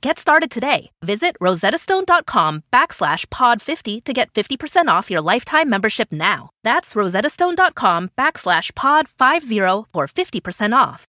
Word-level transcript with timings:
Get 0.00 0.18
started 0.20 0.52
today. 0.52 0.90
Visit 1.02 1.36
rosettastone.com 1.40 2.62
backslash 2.72 3.26
pod50 3.26 4.04
to 4.04 4.12
get 4.12 4.32
50% 4.32 4.86
off 4.86 5.10
your 5.10 5.20
lifetime 5.20 5.68
membership 5.68 6.12
now. 6.12 6.50
That's 6.62 6.94
rosettastone.com 6.94 8.10
backslash 8.16 8.72
pod50 8.72 9.86
for 9.92 10.06
50% 10.06 10.76
off. 10.76 11.04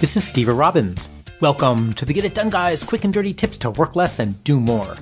This 0.00 0.16
is 0.16 0.22
Steve 0.22 0.46
Robbins. 0.46 1.08
Welcome 1.40 1.92
to 1.94 2.04
the 2.04 2.12
Get 2.12 2.24
It 2.24 2.34
Done 2.34 2.50
Guys 2.50 2.84
quick 2.84 3.02
and 3.02 3.12
dirty 3.12 3.34
tips 3.34 3.58
to 3.58 3.70
work 3.70 3.96
less 3.96 4.20
and 4.20 4.42
do 4.44 4.60
more. 4.60 4.96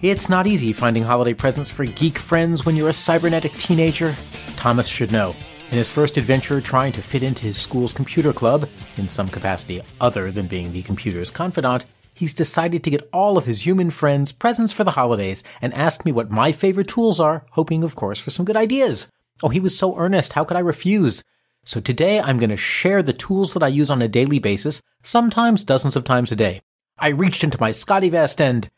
It's 0.00 0.30
not 0.30 0.46
easy 0.46 0.72
finding 0.72 1.02
holiday 1.02 1.34
presents 1.34 1.68
for 1.68 1.84
geek 1.84 2.18
friends 2.18 2.64
when 2.64 2.74
you're 2.74 2.88
a 2.88 2.94
cybernetic 2.94 3.52
teenager. 3.54 4.14
Thomas 4.56 4.88
should 4.88 5.12
know. 5.12 5.34
In 5.70 5.78
his 5.78 5.90
first 5.90 6.16
adventure 6.16 6.60
trying 6.60 6.92
to 6.92 7.02
fit 7.02 7.22
into 7.22 7.44
his 7.44 7.60
school's 7.60 7.92
computer 7.92 8.32
club, 8.32 8.68
in 8.96 9.08
some 9.08 9.28
capacity 9.28 9.80
other 10.00 10.30
than 10.30 10.46
being 10.46 10.72
the 10.72 10.82
computer's 10.82 11.32
confidant, 11.32 11.84
he's 12.14 12.32
decided 12.32 12.84
to 12.84 12.90
get 12.90 13.08
all 13.12 13.36
of 13.36 13.44
his 13.44 13.66
human 13.66 13.90
friends 13.90 14.30
presents 14.30 14.72
for 14.72 14.84
the 14.84 14.92
holidays 14.92 15.42
and 15.60 15.74
asked 15.74 16.04
me 16.04 16.12
what 16.12 16.30
my 16.30 16.52
favorite 16.52 16.86
tools 16.86 17.18
are, 17.18 17.44
hoping, 17.50 17.82
of 17.82 17.96
course, 17.96 18.20
for 18.20 18.30
some 18.30 18.44
good 18.44 18.56
ideas. 18.56 19.10
Oh, 19.42 19.48
he 19.48 19.58
was 19.58 19.76
so 19.76 19.98
earnest, 19.98 20.34
how 20.34 20.44
could 20.44 20.56
I 20.56 20.60
refuse? 20.60 21.24
So 21.64 21.80
today 21.80 22.20
I'm 22.20 22.38
going 22.38 22.50
to 22.50 22.56
share 22.56 23.02
the 23.02 23.12
tools 23.12 23.52
that 23.54 23.62
I 23.62 23.68
use 23.68 23.90
on 23.90 24.00
a 24.00 24.06
daily 24.06 24.38
basis, 24.38 24.80
sometimes 25.02 25.64
dozens 25.64 25.96
of 25.96 26.04
times 26.04 26.30
a 26.30 26.36
day. 26.36 26.60
I 26.98 27.08
reached 27.08 27.42
into 27.42 27.60
my 27.60 27.70
SCOTTeVEST 27.70 28.40
and, 28.40 28.70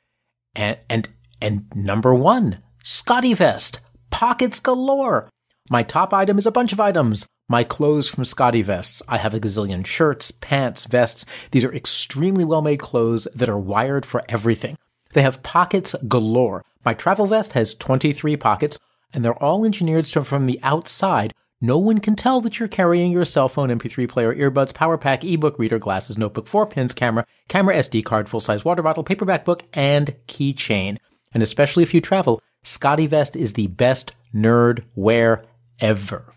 and, 0.54 0.78
and, 0.88 1.10
and 1.42 1.66
number 1.74 2.14
one, 2.14 2.62
SCOTTeVEST, 2.84 3.80
pockets 4.10 4.60
galore. 4.60 5.28
My 5.68 5.82
top 5.82 6.12
item 6.12 6.38
is 6.38 6.46
a 6.46 6.52
bunch 6.52 6.72
of 6.72 6.78
items. 6.78 7.26
My 7.48 7.64
clothes 7.64 8.08
from 8.08 8.22
SCOTTeVESTs. 8.22 9.02
I 9.08 9.18
have 9.18 9.34
a 9.34 9.40
gazillion 9.40 9.84
shirts, 9.84 10.30
pants, 10.30 10.84
vests. 10.84 11.26
These 11.50 11.64
are 11.64 11.74
extremely 11.74 12.44
well 12.44 12.62
made 12.62 12.78
clothes 12.78 13.26
that 13.34 13.48
are 13.48 13.58
wired 13.58 14.06
for 14.06 14.22
everything. 14.28 14.76
They 15.12 15.22
have 15.22 15.42
pockets 15.42 15.96
galore. 16.06 16.64
My 16.84 16.94
travel 16.94 17.26
vest 17.26 17.54
has 17.54 17.74
23 17.74 18.36
pockets, 18.36 18.78
and 19.12 19.24
they're 19.24 19.42
all 19.42 19.64
engineered 19.64 20.06
so 20.06 20.22
from 20.22 20.46
the 20.46 20.60
outside, 20.62 21.34
no 21.60 21.78
one 21.78 21.98
can 21.98 22.14
tell 22.14 22.40
that 22.42 22.60
you're 22.60 22.68
carrying 22.68 23.10
your 23.10 23.24
cell 23.24 23.48
phone, 23.48 23.70
MP3 23.70 24.08
player, 24.08 24.34
earbuds, 24.34 24.72
power 24.72 24.96
pack, 24.96 25.24
ebook 25.24 25.58
reader, 25.58 25.80
glasses, 25.80 26.16
notebook, 26.16 26.46
four 26.46 26.66
pins, 26.66 26.94
camera, 26.94 27.26
camera 27.48 27.74
SD 27.74 28.04
card, 28.04 28.28
full 28.28 28.40
size 28.40 28.64
water 28.64 28.82
bottle, 28.82 29.02
paperback 29.02 29.44
book, 29.44 29.64
and 29.72 30.14
keychain. 30.28 30.98
And 31.32 31.42
especially 31.42 31.82
if 31.82 31.92
you 31.92 32.00
travel, 32.00 32.40
SCOTTeVEST 32.62 33.34
is 33.34 33.54
the 33.54 33.66
best 33.68 34.12
nerd 34.34 34.84
wear 34.94 35.42
ever. 35.80 36.34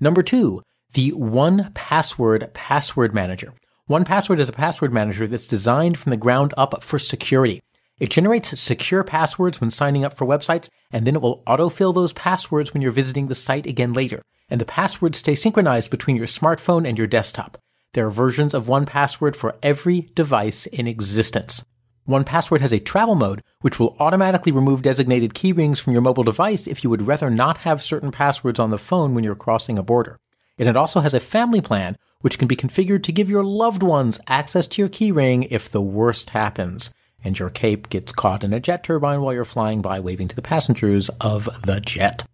Number 0.00 0.22
two, 0.22 0.62
the 0.92 1.12
1Password 1.12 2.52
password 2.52 3.14
manager. 3.14 3.54
1Password 3.88 4.38
is 4.38 4.48
a 4.48 4.52
password 4.52 4.92
manager 4.92 5.26
that's 5.26 5.46
designed 5.46 5.98
from 5.98 6.10
the 6.10 6.16
ground 6.16 6.54
up 6.56 6.82
for 6.82 6.98
security. 6.98 7.60
It 7.98 8.10
generates 8.10 8.58
secure 8.58 9.04
passwords 9.04 9.60
when 9.60 9.70
signing 9.70 10.04
up 10.04 10.14
for 10.14 10.26
websites, 10.26 10.68
and 10.90 11.06
then 11.06 11.14
it 11.14 11.22
will 11.22 11.42
autofill 11.46 11.94
those 11.94 12.14
passwords 12.14 12.72
when 12.72 12.82
you're 12.82 12.92
visiting 12.92 13.28
the 13.28 13.34
site 13.34 13.66
again 13.66 13.92
later. 13.92 14.22
And 14.48 14.60
the 14.60 14.64
passwords 14.64 15.18
stay 15.18 15.34
synchronized 15.34 15.90
between 15.90 16.16
your 16.16 16.26
smartphone 16.26 16.88
and 16.88 16.96
your 16.96 17.06
desktop. 17.06 17.58
There 17.92 18.06
are 18.06 18.10
versions 18.10 18.54
of 18.54 18.66
1Password 18.66 19.36
for 19.36 19.56
every 19.62 20.10
device 20.14 20.66
in 20.66 20.86
existence. 20.86 21.64
1Password 22.10 22.60
has 22.60 22.72
a 22.72 22.80
travel 22.80 23.14
mode, 23.14 23.42
which 23.60 23.78
will 23.78 23.96
automatically 23.98 24.52
remove 24.52 24.82
designated 24.82 25.32
key 25.32 25.52
rings 25.52 25.80
from 25.80 25.92
your 25.92 26.02
mobile 26.02 26.24
device 26.24 26.66
if 26.66 26.84
you 26.84 26.90
would 26.90 27.06
rather 27.06 27.30
not 27.30 27.58
have 27.58 27.82
certain 27.82 28.10
passwords 28.10 28.58
on 28.58 28.70
the 28.70 28.78
phone 28.78 29.14
when 29.14 29.24
you're 29.24 29.34
crossing 29.34 29.78
a 29.78 29.82
border. 29.82 30.18
And 30.58 30.68
it 30.68 30.76
also 30.76 31.00
has 31.00 31.14
a 31.14 31.20
family 31.20 31.60
plan, 31.60 31.96
which 32.20 32.38
can 32.38 32.48
be 32.48 32.56
configured 32.56 33.02
to 33.04 33.12
give 33.12 33.30
your 33.30 33.44
loved 33.44 33.82
ones 33.82 34.20
access 34.26 34.66
to 34.68 34.82
your 34.82 34.88
keyring 34.88 35.46
if 35.50 35.70
the 35.70 35.80
worst 35.80 36.30
happens 36.30 36.92
and 37.22 37.38
your 37.38 37.50
cape 37.50 37.88
gets 37.88 38.12
caught 38.12 38.44
in 38.44 38.52
a 38.52 38.60
jet 38.60 38.82
turbine 38.82 39.20
while 39.20 39.34
you're 39.34 39.44
flying 39.44 39.82
by 39.82 40.00
waving 40.00 40.28
to 40.28 40.36
the 40.36 40.42
passengers 40.42 41.08
of 41.20 41.48
the 41.62 41.80
jet. 41.80 42.24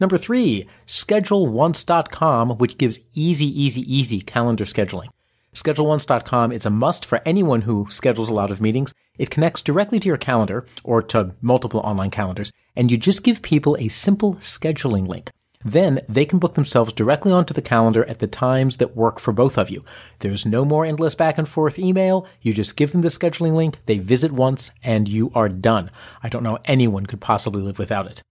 Number 0.00 0.18
three, 0.18 0.68
ScheduleOnce.com, 0.86 2.58
which 2.58 2.78
gives 2.78 3.00
easy, 3.14 3.46
easy, 3.46 3.82
easy 3.82 4.20
calendar 4.20 4.64
scheduling. 4.64 5.08
ScheduleOnce.com 5.54 6.50
is 6.50 6.66
a 6.66 6.70
must 6.70 7.04
for 7.04 7.22
anyone 7.24 7.62
who 7.62 7.86
schedules 7.88 8.28
a 8.28 8.34
lot 8.34 8.50
of 8.50 8.60
meetings. 8.60 8.92
It 9.18 9.30
connects 9.30 9.62
directly 9.62 10.00
to 10.00 10.08
your 10.08 10.16
calendar 10.16 10.66
or 10.82 11.00
to 11.04 11.34
multiple 11.40 11.80
online 11.80 12.10
calendars, 12.10 12.52
and 12.74 12.90
you 12.90 12.96
just 12.96 13.22
give 13.22 13.40
people 13.40 13.76
a 13.78 13.86
simple 13.86 14.34
scheduling 14.36 15.06
link. 15.06 15.30
Then 15.64 16.00
they 16.08 16.26
can 16.26 16.40
book 16.40 16.54
themselves 16.54 16.92
directly 16.92 17.32
onto 17.32 17.54
the 17.54 17.62
calendar 17.62 18.04
at 18.04 18.18
the 18.18 18.26
times 18.26 18.76
that 18.76 18.96
work 18.96 19.18
for 19.18 19.32
both 19.32 19.56
of 19.56 19.70
you. 19.70 19.84
There's 20.18 20.44
no 20.44 20.64
more 20.64 20.84
endless 20.84 21.14
back 21.14 21.38
and 21.38 21.48
forth 21.48 21.78
email. 21.78 22.26
You 22.42 22.52
just 22.52 22.76
give 22.76 22.92
them 22.92 23.00
the 23.00 23.08
scheduling 23.08 23.54
link, 23.54 23.78
they 23.86 23.98
visit 23.98 24.32
once, 24.32 24.72
and 24.82 25.08
you 25.08 25.30
are 25.34 25.48
done. 25.48 25.90
I 26.22 26.28
don't 26.28 26.42
know 26.42 26.58
anyone 26.66 27.06
could 27.06 27.20
possibly 27.20 27.62
live 27.62 27.78
without 27.78 28.06
it. 28.06 28.22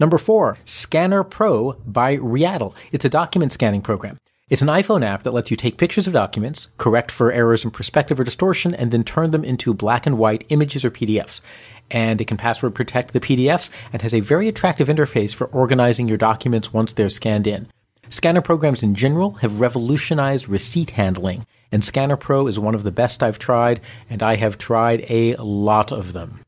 Number 0.00 0.16
four, 0.16 0.56
Scanner 0.64 1.24
Pro 1.24 1.72
by 1.84 2.16
Readdle. 2.16 2.74
It's 2.92 3.04
a 3.04 3.10
document 3.10 3.52
scanning 3.52 3.82
program. 3.82 4.18
It's 4.50 4.62
an 4.62 4.68
iPhone 4.68 5.04
app 5.04 5.24
that 5.24 5.34
lets 5.34 5.50
you 5.50 5.58
take 5.58 5.76
pictures 5.76 6.06
of 6.06 6.14
documents, 6.14 6.70
correct 6.78 7.12
for 7.12 7.30
errors 7.30 7.64
in 7.64 7.70
perspective 7.70 8.18
or 8.18 8.24
distortion, 8.24 8.74
and 8.74 8.90
then 8.90 9.04
turn 9.04 9.30
them 9.30 9.44
into 9.44 9.74
black 9.74 10.06
and 10.06 10.16
white 10.16 10.46
images 10.48 10.86
or 10.86 10.90
PDFs. 10.90 11.42
And 11.90 12.18
it 12.18 12.26
can 12.26 12.38
password 12.38 12.74
protect 12.74 13.12
the 13.12 13.20
PDFs 13.20 13.68
and 13.92 14.00
has 14.00 14.14
a 14.14 14.20
very 14.20 14.48
attractive 14.48 14.88
interface 14.88 15.34
for 15.34 15.48
organizing 15.48 16.08
your 16.08 16.16
documents 16.16 16.72
once 16.72 16.94
they're 16.94 17.10
scanned 17.10 17.46
in. 17.46 17.68
Scanner 18.08 18.40
programs 18.40 18.82
in 18.82 18.94
general 18.94 19.32
have 19.32 19.60
revolutionized 19.60 20.48
receipt 20.48 20.90
handling, 20.90 21.44
and 21.70 21.84
Scanner 21.84 22.16
Pro 22.16 22.46
is 22.46 22.58
one 22.58 22.74
of 22.74 22.84
the 22.84 22.90
best 22.90 23.22
I've 23.22 23.38
tried, 23.38 23.82
and 24.08 24.22
I 24.22 24.36
have 24.36 24.56
tried 24.56 25.04
a 25.10 25.36
lot 25.36 25.92
of 25.92 26.14
them. 26.14 26.40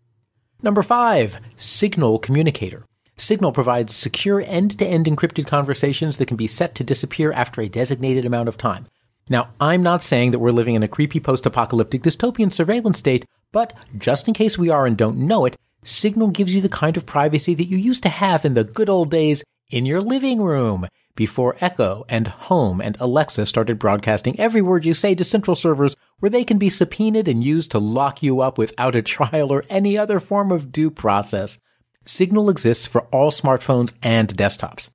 Number 0.62 0.82
five, 0.82 1.38
Signal 1.58 2.18
Communicator. 2.18 2.84
Signal 3.20 3.52
provides 3.52 3.94
secure 3.94 4.40
end-to-end 4.40 5.06
encrypted 5.06 5.46
conversations 5.46 6.16
that 6.16 6.26
can 6.26 6.36
be 6.36 6.46
set 6.46 6.74
to 6.76 6.84
disappear 6.84 7.32
after 7.32 7.60
a 7.60 7.68
designated 7.68 8.24
amount 8.24 8.48
of 8.48 8.56
time. 8.56 8.86
Now, 9.28 9.50
I'm 9.60 9.82
not 9.82 10.02
saying 10.02 10.30
that 10.30 10.38
we're 10.38 10.50
living 10.52 10.74
in 10.74 10.82
a 10.82 10.88
creepy 10.88 11.20
post-apocalyptic 11.20 12.02
dystopian 12.02 12.52
surveillance 12.52 12.98
state, 12.98 13.26
but 13.52 13.74
just 13.96 14.26
in 14.26 14.34
case 14.34 14.56
we 14.56 14.70
are 14.70 14.86
and 14.86 14.96
don't 14.96 15.18
know 15.18 15.44
it, 15.44 15.56
Signal 15.82 16.28
gives 16.28 16.54
you 16.54 16.60
the 16.60 16.68
kind 16.68 16.96
of 16.96 17.06
privacy 17.06 17.54
that 17.54 17.68
you 17.68 17.76
used 17.76 18.02
to 18.02 18.08
have 18.08 18.44
in 18.44 18.54
the 18.54 18.64
good 18.64 18.88
old 18.88 19.10
days 19.10 19.44
in 19.68 19.86
your 19.86 20.00
living 20.00 20.40
room 20.40 20.88
before 21.14 21.56
Echo 21.60 22.04
and 22.08 22.26
Home 22.26 22.80
and 22.80 22.96
Alexa 23.00 23.46
started 23.46 23.78
broadcasting 23.78 24.38
every 24.40 24.62
word 24.62 24.84
you 24.84 24.94
say 24.94 25.14
to 25.14 25.24
central 25.24 25.54
servers 25.54 25.94
where 26.18 26.30
they 26.30 26.44
can 26.44 26.58
be 26.58 26.70
subpoenaed 26.70 27.28
and 27.28 27.44
used 27.44 27.70
to 27.72 27.78
lock 27.78 28.22
you 28.22 28.40
up 28.40 28.56
without 28.58 28.96
a 28.96 29.02
trial 29.14 29.52
or 29.52 29.64
any 29.68 29.98
other 29.98 30.20
form 30.20 30.50
of 30.50 30.72
due 30.72 30.90
process. 30.90 31.58
Signal 32.04 32.48
exists 32.48 32.86
for 32.86 33.02
all 33.12 33.30
smartphones 33.30 33.92
and 34.02 34.34
desktops. 34.34 34.90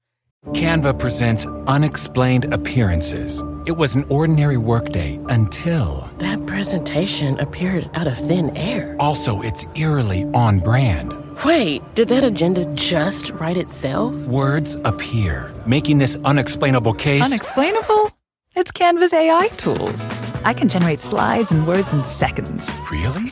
Canva 0.47 0.99
presents 0.99 1.45
unexplained 1.67 2.51
appearances. 2.53 3.41
It 3.67 3.77
was 3.77 3.95
an 3.95 4.05
ordinary 4.09 4.57
workday 4.57 5.19
until. 5.29 6.09
That 6.19 6.45
presentation 6.45 7.39
appeared 7.39 7.89
out 7.95 8.07
of 8.07 8.17
thin 8.17 8.55
air. 8.55 8.95
Also, 8.99 9.41
it's 9.41 9.65
eerily 9.75 10.25
on 10.33 10.59
brand. 10.59 11.13
Wait, 11.43 11.81
did 11.95 12.07
that 12.09 12.23
agenda 12.23 12.65
just 12.75 13.31
write 13.31 13.57
itself? 13.57 14.13
Words 14.25 14.75
appear, 14.85 15.51
making 15.65 15.97
this 15.97 16.17
unexplainable 16.25 16.93
case. 16.93 17.23
Unexplainable? 17.23 18.11
It's 18.55 18.71
Canva's 18.71 19.13
AI 19.13 19.49
tools. 19.57 20.01
I 20.45 20.53
can 20.53 20.69
generate 20.69 20.99
slides 20.99 21.51
and 21.51 21.67
words 21.67 21.91
in 21.91 22.03
seconds. 22.05 22.69
Really? 22.89 23.31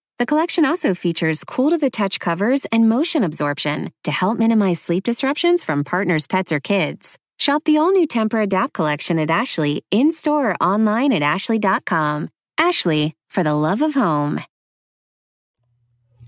The 0.21 0.27
collection 0.27 0.65
also 0.65 0.93
features 0.93 1.43
cool 1.43 1.71
to 1.71 1.79
the 1.79 1.89
touch 1.89 2.19
covers 2.19 2.65
and 2.65 2.87
motion 2.87 3.23
absorption 3.23 3.91
to 4.03 4.11
help 4.11 4.37
minimize 4.37 4.79
sleep 4.79 5.03
disruptions 5.03 5.63
from 5.63 5.83
partners, 5.83 6.27
pets, 6.27 6.51
or 6.51 6.59
kids. 6.59 7.17
Shop 7.39 7.63
the 7.63 7.77
all 7.77 7.91
new 7.91 8.05
Tempur-Adapt 8.05 8.71
collection 8.71 9.17
at 9.17 9.31
Ashley 9.31 9.83
in 9.89 10.11
store 10.11 10.51
or 10.51 10.55
online 10.61 11.11
at 11.11 11.23
ashley.com. 11.23 12.29
Ashley, 12.55 13.15
for 13.31 13.41
the 13.41 13.55
love 13.55 13.81
of 13.81 13.95
home. 13.95 14.39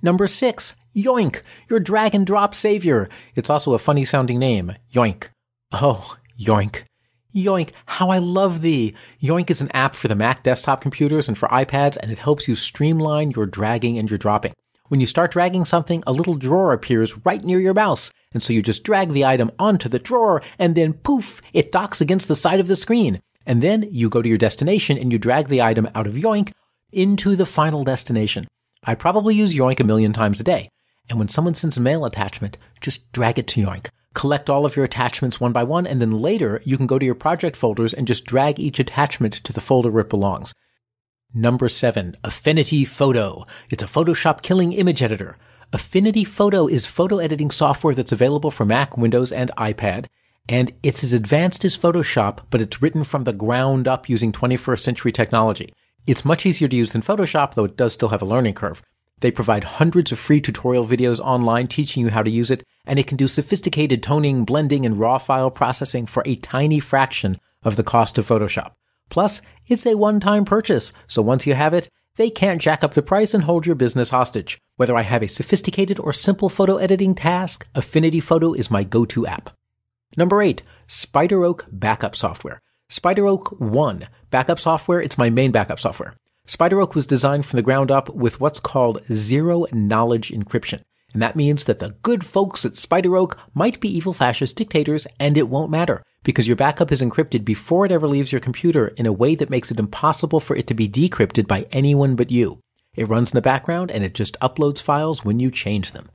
Number 0.01 0.28
six, 0.28 0.74
Yoink, 0.96 1.44
your 1.69 1.80
drag 1.80 2.16
and 2.16 2.25
drop 2.25 2.56
savior. 2.56 3.10
It's 3.36 3.51
also 3.51 3.75
a 3.75 3.78
funny 3.78 4.06
sounding 4.06 4.39
name, 4.39 4.74
Yoink. 4.92 5.28
Oh, 5.72 6.18
Yoink. 6.39 6.86
Yoink, 7.33 7.71
how 7.88 8.09
I 8.09 8.19
love 8.19 8.62
thee! 8.62 8.94
Yoink 9.21 9.50
is 9.50 9.59
an 9.59 9.71
app 9.71 9.95
for 9.95 10.07
the 10.07 10.15
Mac 10.15 10.44
desktop 10.44 10.81
computers 10.81 11.27
and 11.27 11.35
for 11.35 11.50
iPads, 11.50 11.97
and 11.97 12.12
it 12.12 12.19
helps 12.19 12.47
you 12.47 12.56
streamline 12.56 13.31
your 13.31 13.47
dragging 13.47 13.97
and 13.97 14.09
your 14.09 14.19
dropping. 14.19 14.53
When 14.89 15.00
you 15.00 15.07
start 15.07 15.31
dragging 15.31 15.65
something, 15.65 16.03
a 16.06 16.12
little 16.12 16.35
drawer 16.35 16.74
appears 16.74 17.25
right 17.25 17.44
near 17.44 17.59
your 17.59 17.74
mouse, 17.74 18.12
and 18.33 18.44
so 18.44 18.53
you 18.53 18.62
just 18.62 18.83
drag 18.83 19.13
the 19.13 19.25
item 19.25 19.51
onto 19.57 19.89
the 19.89 19.97
drawer, 19.97 20.44
and 20.59 20.75
then 20.75 20.94
poof, 20.94 21.41
it 21.53 21.71
docks 21.71 22.01
against 22.01 22.27
the 22.27 22.35
side 22.35 22.59
of 22.59 22.68
the 22.68 22.75
screen. 22.75 23.19
And 23.47 23.63
then 23.63 23.88
you 23.89 24.09
go 24.09 24.21
to 24.21 24.29
your 24.29 24.38
destination 24.38 24.97
and 24.97 25.12
you 25.12 25.18
drag 25.18 25.47
the 25.47 25.62
item 25.62 25.89
out 25.95 26.07
of 26.07 26.13
Yoink 26.13 26.51
into 26.91 27.36
the 27.36 27.45
final 27.45 27.83
destination. 27.83 28.47
I 28.83 28.94
probably 28.95 29.36
use 29.36 29.56
Yoink 29.56 29.79
a 29.79 29.83
million 29.83 30.13
times 30.13 30.39
a 30.39 30.44
day. 30.44 30.69
And 31.09 31.19
when 31.19 31.27
someone 31.27 31.56
sends 31.56 31.75
a 31.75 31.81
mail 31.81 32.06
attachment, 32.06 32.57
just 32.79 33.12
drag 33.12 33.39
it 33.39 33.47
to 33.47 33.65
Yoink 33.65 33.89
collect 34.13 34.50
all 34.50 34.65
of 34.65 34.75
your 34.75 34.86
attachments 34.86 35.39
one 35.39 35.51
by 35.51 35.63
one, 35.63 35.88
and 35.88 36.01
then 36.01 36.21
later 36.21 36.62
you 36.65 36.77
can 36.77 36.88
go 36.88 37.00
to 37.00 37.06
your 37.06 37.15
project 37.15 37.56
folders 37.56 37.94
and 37.94 38.07
just 38.07 38.25
drag 38.25 38.60
each 38.60 38.80
attachment 38.80 39.33
to 39.36 39.54
the 39.54 39.62
folder 39.62 39.92
where 39.92 40.01
it 40.01 40.10
belongs. 40.10 40.54
Number 41.33 41.68
seven, 41.68 42.15
Affinity 42.24 42.86
Photo. 42.86 43.45
It's 43.69 43.81
a 43.81 43.88
Photoshop 43.88 44.44
killing 44.44 44.71
image 44.71 45.01
editor. 45.01 45.38
Affinity 45.71 46.24
Photo 46.24 46.68
is 46.68 46.86
photo 46.86 47.18
editing 47.18 47.50
software 47.50 47.95
that's 47.95 48.12
available 48.12 48.51
for 48.51 48.65
Mac, 48.65 48.95
Windows, 48.95 49.31
and 49.31 49.51
iPad. 49.57 50.06
And 50.48 50.71
it's 50.83 51.04
as 51.04 51.13
advanced 51.13 51.65
as 51.65 51.77
Photoshop, 51.77 52.39
but 52.51 52.62
it's 52.62 52.81
written 52.81 53.04
from 53.04 53.24
the 53.24 53.33
ground 53.33 53.88
up 53.88 54.07
using 54.07 54.31
21st 54.31 54.80
century 54.80 55.12
technology. 55.12 55.74
It's 56.06 56.24
much 56.24 56.45
easier 56.45 56.68
to 56.68 56.75
use 56.75 56.92
than 56.92 57.01
Photoshop, 57.01 57.56
though 57.56 57.63
it 57.63 57.77
does 57.77 57.94
still 57.94 58.10
have 58.10 58.21
a 58.21 58.25
learning 58.25 58.54
curve. 58.54 58.83
They 59.24 59.31
provide 59.31 59.64
hundreds 59.64 60.12
of 60.12 60.20
free 60.20 60.42
tutorial 60.42 60.86
videos 60.86 61.18
online 61.22 61.68
teaching 61.68 62.04
you 62.04 62.10
how 62.10 62.24
to 62.24 62.30
use 62.30 62.52
it, 62.52 62.62
and 62.84 63.00
it 63.00 63.08
can 63.08 63.16
do 63.16 63.30
sophisticated 63.30 64.04
toning, 64.04 64.44
blending, 64.44 64.86
and 64.86 65.00
raw 65.00 65.18
file 65.18 65.50
processing 65.50 66.08
for 66.08 66.24
a 66.25 66.36
tiny 66.36 66.81
fraction 66.81 67.40
of 67.64 67.78
the 67.78 67.86
cost 67.86 68.18
of 68.18 68.28
Photoshop. 68.28 68.74
Plus, 69.10 69.42
it's 69.66 69.86
a 69.86 69.96
one-time 69.96 70.44
purchase, 70.44 70.92
so 71.08 71.22
once 71.22 71.48
you 71.48 71.54
have 71.54 71.74
it, 71.74 71.88
they 72.18 72.30
can't 72.30 72.62
jack 72.62 72.84
up 72.84 72.96
the 72.96 73.02
price 73.02 73.34
and 73.34 73.46
hold 73.46 73.66
your 73.66 73.75
business 73.75 74.10
hostage. 74.10 74.60
Whether 74.75 74.98
I 74.98 75.04
have 75.04 75.24
a 75.24 75.28
sophisticated 75.30 76.00
or 76.00 76.12
simple 76.12 76.50
photo 76.50 76.75
editing 76.75 77.16
task, 77.16 77.66
Affinity 77.75 78.20
Photo 78.20 78.52
is 78.52 78.70
my 78.70 78.84
go-to 78.84 79.25
app. 79.25 79.52
Number 80.18 80.42
8, 80.42 80.64
SpiderOak 80.90 81.64
Backup 81.72 82.18
Software. 82.18 82.60
SpiderOak 82.92 83.58
1 83.58 84.08
backup 84.31 84.60
software, 84.60 85.02
it's 85.02 85.18
my 85.18 85.30
main 85.30 85.54
backup 85.54 85.80
software. 85.80 86.14
SpiderOak 86.48 86.94
was 86.94 87.07
designed 87.07 87.45
from 87.45 87.57
the 87.57 87.63
ground 87.63 87.90
up 87.90 88.10
with 88.10 88.40
what's 88.40 88.60
called 88.60 89.04
zero 89.12 89.66
knowledge 89.72 90.30
encryption. 90.30 90.81
And 91.13 91.22
that 91.22 91.36
means 91.36 91.66
that 91.66 91.80
the 91.80 91.95
good 92.01 92.25
folks 92.25 92.66
at 92.66 92.74
SpiderOak 92.74 93.38
might 93.54 93.80
be 93.80 93.95
evil 93.95 94.13
fascist 94.13 94.57
dictators 94.57 95.07
and 95.19 95.38
it 95.38 95.48
won't 95.48 95.72
matter 95.72 96.04
because 96.24 96.48
your 96.48 96.56
backup 96.56 96.92
is 96.92 97.01
encrypted 97.01 97.45
before 97.45 97.86
it 97.86 97.92
ever 97.92 98.07
leaves 98.07 98.31
your 98.31 98.42
computer 98.42 98.88
in 98.90 99.06
a 99.06 99.13
way 99.13 99.36
that 99.36 99.50
makes 99.50 99.72
it 99.72 99.80
impossible 99.80 100.40
for 100.40 100.56
it 100.56 100.68
to 100.68 100.74
be 100.74 100.90
decrypted 100.90 101.48
by 101.48 101.68
anyone 101.72 102.16
but 102.16 102.31
you. 102.31 102.60
It 102.96 103.07
runs 103.07 103.31
in 103.31 103.36
the 103.36 103.42
background 103.42 103.92
and 103.92 104.04
it 104.04 104.13
just 104.13 104.39
uploads 104.39 104.81
files 104.81 105.24
when 105.24 105.39
you 105.39 105.51
change 105.51 105.92
them. 105.92 106.10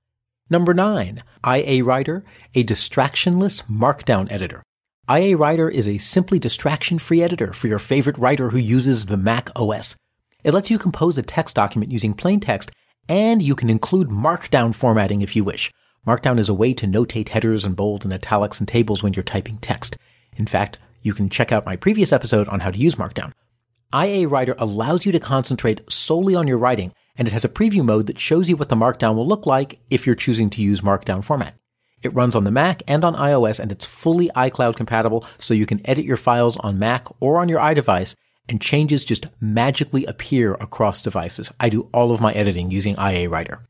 Number 0.51 0.75
nine, 0.75 1.23
IA 1.47 1.85
Writer, 1.85 2.25
a 2.55 2.65
distractionless 2.65 3.63
markdown 3.65 4.31
editor. 4.31 4.63
IA 5.11 5.37
Writer 5.37 5.69
is 5.69 5.89
a 5.89 5.99
simply 5.99 6.39
distraction 6.39 6.99
free 6.99 7.23
editor 7.23 7.53
for 7.53 7.67
your 7.67 7.79
favorite 7.79 8.19
writer 8.19 8.51
who 8.51 8.59
uses 8.59 9.07
the 9.07 9.17
Mac 9.17 9.51
OS. 9.57 9.97
It 10.45 10.55
lets 10.55 10.71
you 10.71 10.79
compose 10.79 11.19
a 11.19 11.23
text 11.23 11.57
document 11.57 11.91
using 11.91 12.15
plain 12.15 12.39
text, 12.39 12.71
and 13.09 13.43
you 13.43 13.57
can 13.57 13.69
include 13.69 14.09
markdown 14.09 14.73
formatting 14.73 15.21
if 15.21 15.35
you 15.35 15.43
wish. 15.43 15.73
Markdown 16.07 16.39
is 16.39 16.49
a 16.49 16.55
way 16.55 16.73
to 16.75 16.87
notate 16.87 17.31
headers 17.31 17.65
and 17.65 17.75
bold 17.75 18.05
and 18.05 18.15
italics 18.15 18.61
and 18.61 18.69
tables 18.69 19.03
when 19.03 19.15
you're 19.15 19.25
typing 19.25 19.59
text. 19.59 19.97
In 20.37 20.47
fact, 20.47 20.79
you 21.03 21.13
can 21.13 21.29
check 21.29 21.51
out 21.51 21.67
my 21.67 21.75
previous 21.75 22.13
episode 22.13 22.47
on 22.49 22.61
how 22.61 22.71
to 22.71 22.79
use 22.79 22.95
Markdown. 22.95 23.33
IA 23.93 24.29
Writer 24.29 24.55
allows 24.59 25.05
you 25.05 25.11
to 25.11 25.19
concentrate 25.19 25.81
solely 25.91 26.37
on 26.37 26.47
your 26.47 26.59
writing, 26.59 26.93
and 27.17 27.27
it 27.27 27.33
has 27.33 27.45
a 27.45 27.49
preview 27.49 27.85
mode 27.85 28.07
that 28.07 28.19
shows 28.19 28.49
you 28.49 28.57
what 28.57 28.69
the 28.69 28.77
Markdown 28.77 29.17
will 29.17 29.27
look 29.27 29.45
like 29.45 29.81
if 29.91 30.07
you're 30.07 30.15
choosing 30.15 30.51
to 30.51 30.63
use 30.63 30.83
Markdown 30.83 31.25
format. 31.25 31.55
It 32.01 32.15
runs 32.15 32.37
on 32.37 32.45
the 32.45 32.53
Mac 32.53 32.85
and 32.87 33.05
on 33.05 33.17
iOS, 33.17 33.59
and 33.59 33.73
it's 33.73 33.87
fully 33.87 34.29
iCloud 34.37 34.77
compatible, 34.77 35.27
so 35.37 35.53
you 35.53 35.67
can 35.67 35.85
edit 35.85 36.05
your 36.05 36.17
files 36.17 36.57
on 36.59 36.79
Mac 36.79 37.09
or 37.19 37.41
on 37.41 37.49
your 37.49 37.59
iDevice 37.59 38.15
and 38.49 38.61
changes 38.61 39.05
just 39.05 39.27
magically 39.41 40.05
appear 40.07 40.55
across 40.55 41.03
devices. 41.03 41.51
I 41.61 41.69
do 41.69 41.89
all 41.93 42.11
of 42.11 42.21
my 42.21 42.33
editing 42.33 42.71
using 42.71 42.97
IA 42.97 43.29
Writer. 43.29 43.67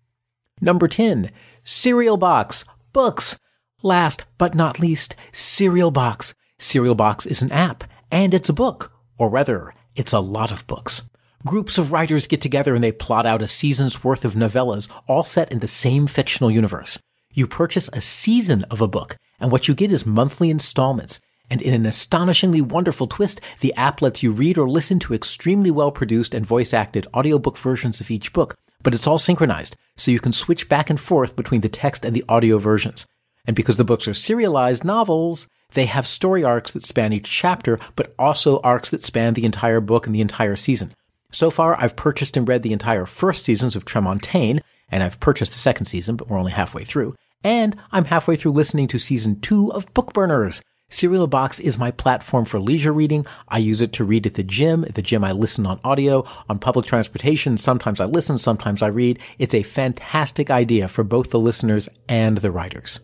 Number 0.60 0.88
10, 0.88 1.30
Serial 1.64 2.16
Box, 2.16 2.64
books. 2.92 3.38
Last 3.82 4.24
but 4.38 4.54
not 4.54 4.80
least, 4.80 5.14
Serial 5.32 5.90
Box. 5.90 6.34
Serial 6.58 6.94
Box 6.94 7.26
is 7.26 7.42
an 7.42 7.52
app 7.52 7.84
and 8.10 8.34
it's 8.34 8.48
a 8.48 8.54
book, 8.54 8.92
or 9.18 9.28
rather, 9.28 9.74
it's 9.94 10.12
a 10.12 10.20
lot 10.20 10.50
of 10.50 10.66
books. 10.66 11.02
Groups 11.46 11.78
of 11.78 11.92
writers 11.92 12.26
get 12.26 12.40
together 12.40 12.74
and 12.74 12.82
they 12.82 12.90
plot 12.90 13.26
out 13.26 13.42
a 13.42 13.48
season's 13.48 14.02
worth 14.02 14.24
of 14.24 14.34
novellas, 14.34 14.88
all 15.06 15.22
set 15.22 15.52
in 15.52 15.60
the 15.60 15.68
same 15.68 16.06
fictional 16.06 16.50
universe. 16.50 16.98
You 17.32 17.46
purchase 17.46 17.88
a 17.92 18.00
season 18.00 18.64
of 18.64 18.80
a 18.80 18.88
book, 18.88 19.16
and 19.38 19.52
what 19.52 19.68
you 19.68 19.74
get 19.74 19.92
is 19.92 20.04
monthly 20.04 20.50
installments, 20.50 21.20
and 21.50 21.62
in 21.62 21.74
an 21.74 21.86
astonishingly 21.86 22.60
wonderful 22.60 23.06
twist, 23.06 23.40
the 23.60 23.74
app 23.74 24.02
lets 24.02 24.22
you 24.22 24.32
read 24.32 24.58
or 24.58 24.68
listen 24.68 24.98
to 25.00 25.14
extremely 25.14 25.70
well 25.70 25.90
produced 25.90 26.34
and 26.34 26.44
voice 26.44 26.74
acted 26.74 27.06
audiobook 27.14 27.56
versions 27.56 28.00
of 28.00 28.10
each 28.10 28.32
book, 28.32 28.56
but 28.82 28.94
it's 28.94 29.06
all 29.06 29.18
synchronized, 29.18 29.76
so 29.96 30.10
you 30.10 30.20
can 30.20 30.32
switch 30.32 30.68
back 30.68 30.90
and 30.90 31.00
forth 31.00 31.36
between 31.36 31.62
the 31.62 31.68
text 31.68 32.04
and 32.04 32.14
the 32.14 32.24
audio 32.28 32.58
versions. 32.58 33.06
And 33.46 33.56
because 33.56 33.76
the 33.76 33.84
books 33.84 34.06
are 34.06 34.14
serialized 34.14 34.84
novels, 34.84 35.48
they 35.72 35.86
have 35.86 36.06
story 36.06 36.44
arcs 36.44 36.72
that 36.72 36.84
span 36.84 37.12
each 37.12 37.30
chapter, 37.30 37.78
but 37.96 38.14
also 38.18 38.60
arcs 38.60 38.90
that 38.90 39.02
span 39.02 39.34
the 39.34 39.44
entire 39.44 39.80
book 39.80 40.06
and 40.06 40.14
the 40.14 40.20
entire 40.20 40.56
season. 40.56 40.92
So 41.30 41.50
far, 41.50 41.78
I've 41.78 41.96
purchased 41.96 42.36
and 42.36 42.48
read 42.48 42.62
the 42.62 42.72
entire 42.72 43.04
first 43.04 43.44
seasons 43.44 43.76
of 43.76 43.84
Tremontaine, 43.84 44.60
and 44.90 45.02
I've 45.02 45.20
purchased 45.20 45.52
the 45.52 45.58
second 45.58 45.86
season, 45.86 46.16
but 46.16 46.28
we're 46.28 46.38
only 46.38 46.52
halfway 46.52 46.84
through. 46.84 47.14
And 47.44 47.76
I'm 47.92 48.06
halfway 48.06 48.36
through 48.36 48.52
listening 48.52 48.88
to 48.88 48.98
season 48.98 49.40
two 49.40 49.70
of 49.72 49.92
Bookburners. 49.92 50.62
Serial 50.90 51.26
Box 51.26 51.60
is 51.60 51.78
my 51.78 51.90
platform 51.90 52.46
for 52.46 52.58
leisure 52.58 52.94
reading. 52.94 53.26
I 53.46 53.58
use 53.58 53.82
it 53.82 53.92
to 53.94 54.04
read 54.04 54.26
at 54.26 54.34
the 54.34 54.42
gym. 54.42 54.84
At 54.84 54.94
the 54.94 55.02
gym, 55.02 55.22
I 55.22 55.32
listen 55.32 55.66
on 55.66 55.80
audio. 55.84 56.24
On 56.48 56.58
public 56.58 56.86
transportation, 56.86 57.58
sometimes 57.58 58.00
I 58.00 58.06
listen, 58.06 58.38
sometimes 58.38 58.80
I 58.80 58.86
read. 58.86 59.18
It's 59.38 59.52
a 59.52 59.62
fantastic 59.62 60.50
idea 60.50 60.88
for 60.88 61.04
both 61.04 61.28
the 61.28 61.38
listeners 61.38 61.90
and 62.08 62.38
the 62.38 62.50
writers. 62.50 63.00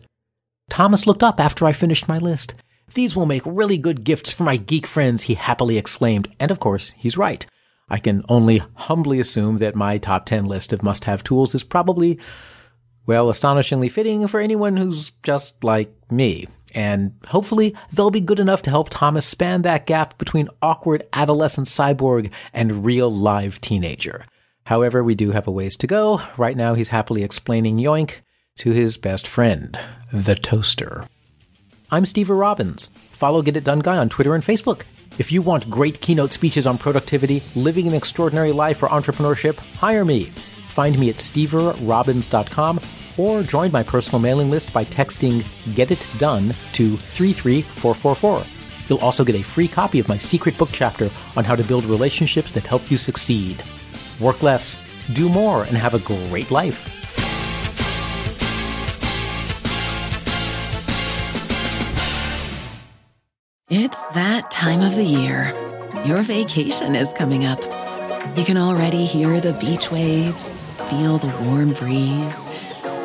Thomas 0.67 1.05
looked 1.05 1.21
up 1.21 1.39
after 1.39 1.65
I 1.65 1.73
finished 1.73 2.07
my 2.07 2.17
list. 2.17 2.55
These 2.95 3.15
will 3.15 3.27
make 3.27 3.43
really 3.45 3.77
good 3.77 4.03
gifts 4.03 4.31
for 4.31 4.43
my 4.43 4.57
geek 4.57 4.87
friends, 4.87 5.23
he 5.23 5.35
happily 5.35 5.77
exclaimed. 5.77 6.27
And 6.39 6.49
of 6.49 6.59
course, 6.59 6.91
he's 6.97 7.17
right. 7.17 7.45
I 7.87 7.99
can 7.99 8.23
only 8.27 8.63
humbly 8.73 9.19
assume 9.19 9.57
that 9.57 9.75
my 9.75 9.99
top 9.99 10.25
10 10.25 10.45
list 10.45 10.73
of 10.73 10.81
must 10.81 11.03
have 11.03 11.23
tools 11.23 11.53
is 11.53 11.63
probably, 11.63 12.17
well, 13.05 13.29
astonishingly 13.29 13.89
fitting 13.89 14.27
for 14.27 14.39
anyone 14.39 14.77
who's 14.77 15.11
just 15.21 15.63
like 15.63 15.93
me. 16.11 16.47
And 16.75 17.13
hopefully 17.27 17.73
they'll 17.91 18.11
be 18.11 18.21
good 18.21 18.39
enough 18.39 18.61
to 18.63 18.69
help 18.69 18.89
Thomas 18.89 19.25
span 19.25 19.61
that 19.61 19.85
gap 19.85 20.17
between 20.17 20.49
awkward 20.61 21.07
adolescent 21.13 21.67
cyborg 21.67 22.29
and 22.53 22.83
real 22.85 23.09
live 23.09 23.61
teenager. 23.61 24.25
However, 24.65 25.03
we 25.03 25.15
do 25.15 25.31
have 25.31 25.47
a 25.47 25.51
ways 25.51 25.77
to 25.77 25.87
go. 25.87 26.21
Right 26.37 26.57
now 26.57 26.73
he's 26.73 26.89
happily 26.89 27.23
explaining 27.23 27.77
Yoink 27.77 28.15
to 28.57 28.71
his 28.71 28.97
best 28.97 29.25
friend, 29.25 29.79
the 30.11 30.35
toaster. 30.35 31.05
I'm 31.91 32.05
Steve 32.05 32.29
Robbins. 32.29 32.89
Follow 33.11 33.41
Get 33.41 33.55
It 33.55 33.63
Done 33.63 33.79
Guy 33.79 33.97
on 33.97 34.09
Twitter 34.09 34.35
and 34.35 34.43
Facebook. 34.43 34.81
If 35.17 35.31
you 35.31 35.41
want 35.41 35.69
great 35.69 36.01
keynote 36.01 36.33
speeches 36.33 36.67
on 36.67 36.77
productivity, 36.77 37.41
living 37.55 37.87
an 37.87 37.93
extraordinary 37.93 38.51
life, 38.51 38.83
or 38.83 38.89
entrepreneurship, 38.89 39.55
hire 39.77 40.03
me. 40.03 40.25
Find 40.69 40.99
me 40.99 41.09
at 41.09 41.17
steverobbins.com 41.17 42.81
or 43.17 43.43
join 43.43 43.71
my 43.71 43.83
personal 43.83 44.19
mailing 44.19 44.49
list 44.49 44.73
by 44.73 44.85
texting 44.85 45.45
Get 45.75 45.91
It 45.91 46.05
Done 46.17 46.49
to 46.73 46.97
33444. 46.97 48.45
You'll 48.87 48.99
also 48.99 49.23
get 49.23 49.35
a 49.35 49.43
free 49.43 49.67
copy 49.67 49.99
of 49.99 50.07
my 50.07 50.17
secret 50.17 50.57
book 50.57 50.69
chapter 50.71 51.09
on 51.35 51.43
how 51.43 51.55
to 51.55 51.63
build 51.63 51.85
relationships 51.85 52.51
that 52.51 52.65
help 52.65 52.91
you 52.91 52.97
succeed. 52.97 53.63
Work 54.19 54.43
less, 54.43 54.77
do 55.13 55.29
more, 55.29 55.63
and 55.63 55.77
have 55.77 55.93
a 55.93 55.99
great 55.99 56.51
life. 56.51 57.03
It's 63.67 64.09
that 64.09 64.51
time 64.51 64.81
of 64.81 64.95
the 64.95 65.03
year. 65.03 65.51
Your 66.05 66.21
vacation 66.21 66.95
is 66.95 67.13
coming 67.13 67.45
up. 67.45 67.63
You 68.37 68.43
can 68.43 68.57
already 68.57 69.05
hear 69.05 69.39
the 69.39 69.53
beach 69.53 69.91
waves, 69.91 70.63
feel 70.89 71.17
the 71.17 71.35
warm 71.45 71.73
breeze, 71.73 72.45